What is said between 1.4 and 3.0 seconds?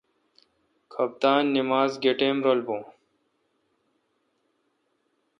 اے نمز گہ ٹیم بون